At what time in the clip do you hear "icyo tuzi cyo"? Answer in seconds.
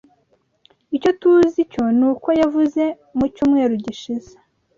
0.95-1.83